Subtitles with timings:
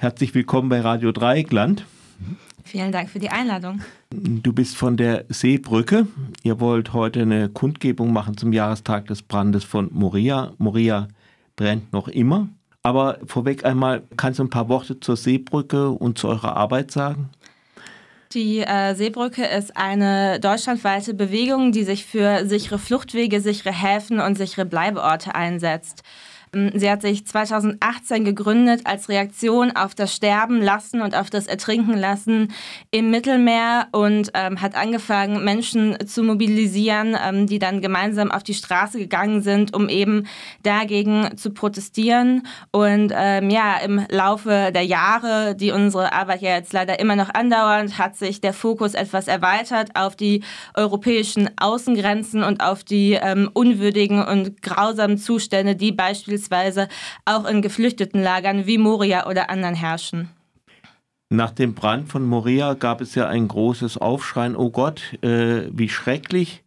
[0.00, 1.84] Herzlich willkommen bei Radio Dreieckland.
[2.62, 3.80] Vielen Dank für die Einladung.
[4.10, 6.06] Du bist von der Seebrücke.
[6.44, 10.52] Ihr wollt heute eine Kundgebung machen zum Jahrestag des Brandes von Moria.
[10.58, 11.08] Moria
[11.56, 12.48] brennt noch immer.
[12.84, 17.30] Aber vorweg einmal, kannst du ein paar Worte zur Seebrücke und zu eurer Arbeit sagen?
[18.34, 24.38] Die äh, Seebrücke ist eine deutschlandweite Bewegung, die sich für sichere Fluchtwege, sichere Häfen und
[24.38, 26.04] sichere Bleibeorte einsetzt.
[26.74, 31.96] Sie hat sich 2018 gegründet als Reaktion auf das Sterben lassen und auf das Ertrinken
[31.96, 32.52] lassen
[32.90, 38.54] im Mittelmeer und ähm, hat angefangen, Menschen zu mobilisieren, ähm, die dann gemeinsam auf die
[38.54, 40.26] Straße gegangen sind, um eben
[40.62, 42.46] dagegen zu protestieren.
[42.70, 47.32] Und ähm, ja, im Laufe der Jahre, die unsere Arbeit ja jetzt leider immer noch
[47.32, 50.42] andauert, hat sich der Fokus etwas erweitert auf die
[50.74, 56.88] europäischen Außengrenzen und auf die ähm, unwürdigen und grausamen Zustände, die beispielsweise beispielsweise
[57.24, 60.30] auch in Geflüchtetenlagern wie Moria oder anderen herrschen.
[61.30, 65.90] Nach dem Brand von Moria gab es ja ein großes Aufschreien, oh Gott, äh, wie
[65.90, 66.64] schrecklich.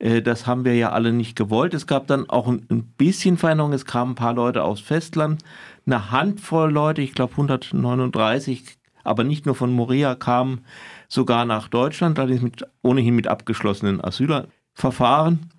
[0.00, 1.74] Äh, das haben wir ja alle nicht gewollt.
[1.74, 3.72] Es gab dann auch ein, ein bisschen Veränderung.
[3.72, 5.42] Es kamen ein paar Leute aus Festland,
[5.86, 8.64] eine Handvoll Leute, ich glaube 139,
[9.04, 10.64] aber nicht nur von Moria, kamen
[11.08, 15.50] sogar nach Deutschland, allerdings mit, ohnehin mit abgeschlossenen Asylverfahren.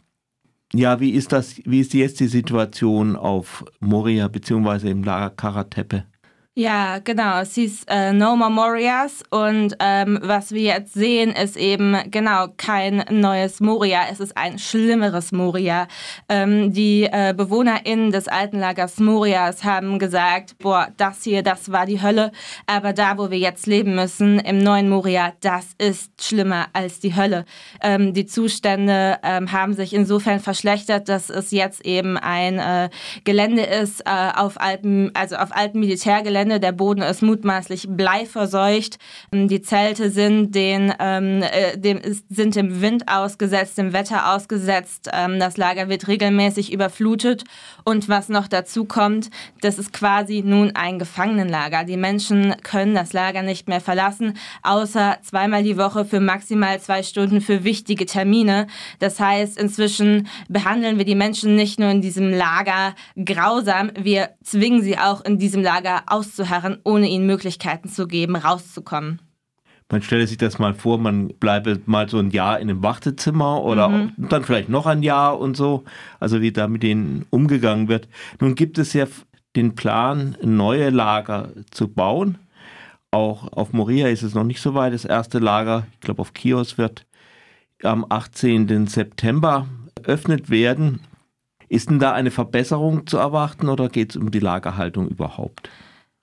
[0.74, 6.06] Ja, wie ist das, wie ist jetzt die Situation auf Moria beziehungsweise im Lager Karatepe?
[6.54, 7.40] Ja, genau.
[7.40, 12.48] Es hieß äh, No More Morias und ähm, was wir jetzt sehen, ist eben genau
[12.58, 14.02] kein neues Moria.
[14.12, 15.88] Es ist ein schlimmeres Moria.
[16.28, 21.86] Ähm, die äh, BewohnerInnen des alten Lagers Morias haben gesagt, boah, das hier, das war
[21.86, 22.34] die Hölle.
[22.68, 27.16] Aber da, wo wir jetzt leben müssen, im neuen Moria, das ist schlimmer als die
[27.16, 27.46] Hölle.
[27.82, 32.90] Ähm, die Zustände ähm, haben sich insofern verschlechtert, dass es jetzt eben ein äh,
[33.24, 36.60] Gelände ist äh, auf alten, also auf alten Militärgelände Gelände.
[36.60, 38.98] Der Boden ist mutmaßlich bleiverseucht.
[39.32, 45.10] Ähm, die Zelte sind, den, ähm, äh, dem, sind dem Wind ausgesetzt, dem Wetter ausgesetzt.
[45.14, 47.44] Ähm, das Lager wird regelmäßig überflutet.
[47.84, 49.30] Und was noch dazu kommt,
[49.62, 51.84] das ist quasi nun ein Gefangenenlager.
[51.84, 57.04] Die Menschen können das Lager nicht mehr verlassen, außer zweimal die Woche für maximal zwei
[57.04, 58.68] Stunden für wichtige Termine.
[59.00, 64.82] Das heißt, inzwischen behandeln wir die Menschen nicht nur in diesem Lager grausam, wir zwingen
[64.82, 69.22] sie auch in diesem Lager aus auszuharren, ohne ihnen Möglichkeiten zu geben, rauszukommen.
[69.92, 73.62] Man stelle sich das mal vor, man bleibe mal so ein Jahr in einem Wartezimmer
[73.62, 74.14] oder mhm.
[74.18, 75.84] dann vielleicht noch ein Jahr und so,
[76.20, 78.08] also wie da mit denen umgegangen wird.
[78.40, 79.06] Nun gibt es ja
[79.58, 82.38] den Plan, neue Lager zu bauen.
[83.12, 84.94] Auch auf Moria ist es noch nicht so weit.
[84.94, 87.06] Das erste Lager, ich glaube auf Chios, wird
[87.84, 88.88] am 18.
[88.88, 89.68] September
[90.02, 91.02] eröffnet werden.
[91.68, 95.70] Ist denn da eine Verbesserung zu erwarten oder geht es um die Lagerhaltung überhaupt?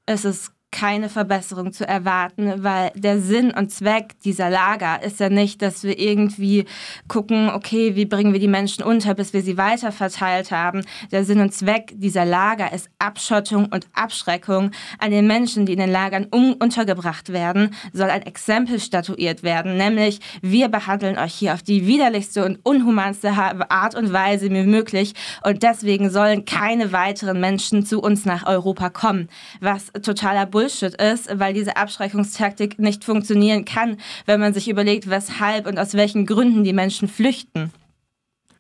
[0.08, 5.30] Es ist keine Verbesserung zu erwarten, weil der Sinn und Zweck dieser Lager ist ja
[5.30, 6.66] nicht, dass wir irgendwie
[7.08, 10.84] gucken, okay, wie bringen wir die Menschen unter, bis wir sie weiter verteilt haben.
[11.10, 14.70] Der Sinn und Zweck dieser Lager ist Abschottung und Abschreckung.
[14.98, 20.20] An den Menschen, die in den Lagern untergebracht werden, soll ein Exempel statuiert werden, nämlich
[20.42, 25.14] wir behandeln euch hier auf die widerlichste und unhumanste Art und Weise wie möglich
[25.44, 29.28] und deswegen sollen keine weiteren Menschen zu uns nach Europa kommen,
[29.60, 33.96] was totaler Bullshit ist, weil diese Abschreckungstaktik nicht funktionieren kann,
[34.26, 37.70] wenn man sich überlegt, weshalb und aus welchen Gründen die Menschen flüchten.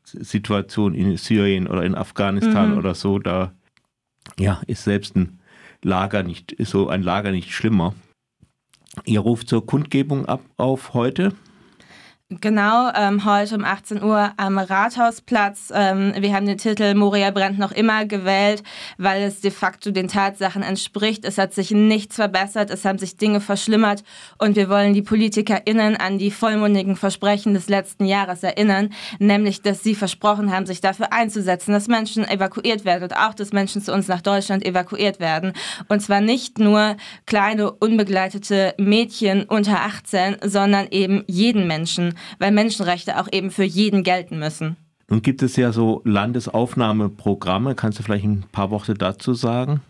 [0.04, 2.78] Situation in Syrien oder in Afghanistan mhm.
[2.78, 3.52] oder so, da
[4.38, 5.40] ja, ist selbst ein
[5.82, 7.94] Lager nicht, ist so ein Lager nicht schlimmer.
[9.04, 11.32] Ihr ruft zur Kundgebung ab auf heute.
[12.30, 15.72] Genau, ähm, heute um 18 Uhr am Rathausplatz.
[15.74, 18.62] Ähm, wir haben den Titel Moria brennt noch immer gewählt,
[18.98, 21.24] weil es de facto den Tatsachen entspricht.
[21.24, 24.04] Es hat sich nichts verbessert, es haben sich Dinge verschlimmert
[24.36, 29.82] und wir wollen die PolitikerInnen an die vollmundigen Versprechen des letzten Jahres erinnern, nämlich, dass
[29.82, 33.90] sie versprochen haben, sich dafür einzusetzen, dass Menschen evakuiert werden und auch, dass Menschen zu
[33.90, 35.54] uns nach Deutschland evakuiert werden.
[35.88, 43.20] Und zwar nicht nur kleine, unbegleitete Mädchen unter 18, sondern eben jeden Menschen weil Menschenrechte
[43.20, 44.76] auch eben für jeden gelten müssen.
[45.08, 47.74] Nun gibt es ja so Landesaufnahmeprogramme.
[47.74, 49.80] Kannst du vielleicht ein paar Worte dazu sagen?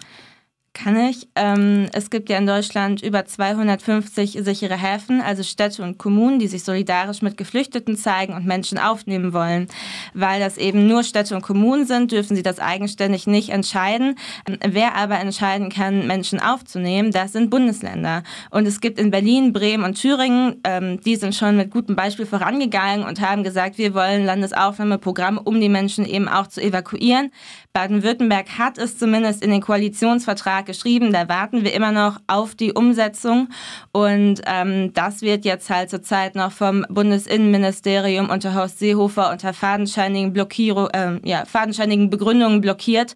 [0.75, 1.27] Kann ich.
[1.35, 6.47] Ähm, es gibt ja in Deutschland über 250 sichere Häfen, also Städte und Kommunen, die
[6.47, 9.67] sich solidarisch mit Geflüchteten zeigen und Menschen aufnehmen wollen.
[10.15, 14.15] Weil das eben nur Städte und Kommunen sind, dürfen sie das eigenständig nicht entscheiden.
[14.47, 18.23] Ähm, wer aber entscheiden kann, Menschen aufzunehmen, das sind Bundesländer.
[18.51, 22.27] Und es gibt in Berlin, Bremen und Thüringen, ähm, die sind schon mit gutem Beispiel
[22.27, 27.33] vorangegangen und haben gesagt, wir wollen Landesaufnahmeprogramme, um die Menschen eben auch zu evakuieren.
[27.73, 32.55] Baden-Württemberg hat es zumindest in den Koalitionsvertrag Vertrag geschrieben, da warten wir immer noch auf
[32.55, 33.49] die Umsetzung.
[33.93, 40.33] Und ähm, das wird jetzt halt zurzeit noch vom Bundesinnenministerium unter Horst Seehofer unter fadenscheinigen,
[40.33, 43.15] Blockierung, äh, ja, fadenscheinigen Begründungen blockiert.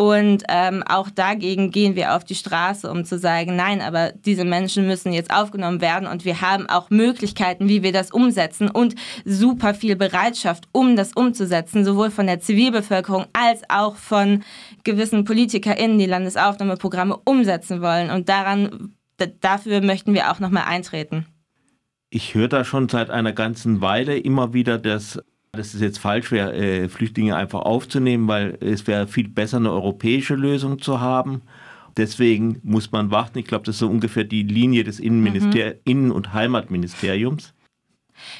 [0.00, 4.46] Und ähm, auch dagegen gehen wir auf die Straße, um zu sagen, nein, aber diese
[4.46, 6.08] Menschen müssen jetzt aufgenommen werden.
[6.08, 8.94] Und wir haben auch Möglichkeiten, wie wir das umsetzen und
[9.26, 14.42] super viel Bereitschaft, um das umzusetzen, sowohl von der Zivilbevölkerung als auch von
[14.84, 16.06] gewissen PolitikerInnen, die
[16.80, 18.10] Landesaufnahmeprogramme umsetzen wollen.
[18.10, 18.94] Und daran,
[19.40, 21.26] dafür möchten wir auch nochmal eintreten.
[22.10, 25.22] Ich höre da schon seit einer ganzen Weile immer wieder, dass
[25.52, 29.72] das ist jetzt falsch wäre, äh, Flüchtlinge einfach aufzunehmen, weil es wäre viel besser, eine
[29.72, 31.42] europäische Lösung zu haben.
[31.96, 33.40] Deswegen muss man warten.
[33.40, 35.80] Ich glaube, das ist so ungefähr die Linie des Innenminister mhm.
[35.84, 37.52] Innen- und Heimatministeriums.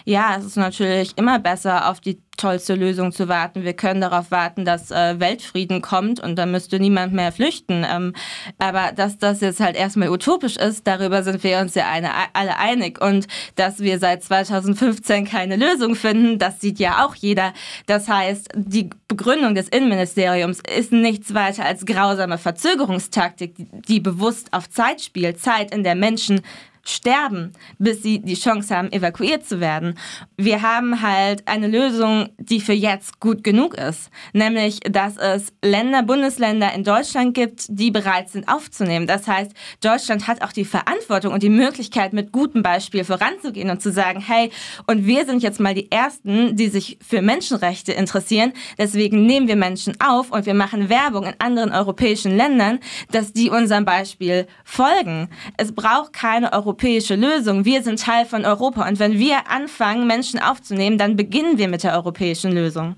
[0.05, 3.65] Ja, es ist natürlich immer besser, auf die tollste Lösung zu warten.
[3.65, 7.85] Wir können darauf warten, dass äh, Weltfrieden kommt und dann müsste niemand mehr flüchten.
[7.89, 8.15] Ähm,
[8.59, 12.57] aber dass das jetzt halt erstmal utopisch ist, darüber sind wir uns ja eine, alle
[12.57, 13.01] einig.
[13.01, 17.53] Und dass wir seit 2015 keine Lösung finden, das sieht ja auch jeder.
[17.87, 24.71] Das heißt, die Begründung des Innenministeriums ist nichts weiter als grausame Verzögerungstaktik, die bewusst auf
[24.71, 25.41] Zeit spielt.
[25.41, 26.41] Zeit, in der Menschen
[26.85, 29.99] sterben, bis sie die Chance haben, evakuiert zu werden.
[30.37, 36.03] Wir haben halt eine Lösung, die für jetzt gut genug ist, nämlich, dass es Länder,
[36.03, 39.07] Bundesländer in Deutschland gibt, die bereit sind aufzunehmen.
[39.07, 43.83] Das heißt, Deutschland hat auch die Verantwortung und die Möglichkeit, mit gutem Beispiel voranzugehen und
[43.83, 44.51] zu sagen, hey,
[44.87, 49.57] und wir sind jetzt mal die Ersten, die sich für Menschenrechte interessieren, deswegen nehmen wir
[49.57, 52.81] Menschen auf und wir machen Werbung in anderen europäischen Ländern,
[53.11, 55.29] dass die unserem Beispiel folgen.
[55.57, 57.65] Es braucht keine europäische europäische Lösung.
[57.65, 58.87] Wir sind Teil von Europa.
[58.89, 62.95] Und wenn wir anfangen, Menschen aufzunehmen, dann beginnen wir mit der europäischen Lösung.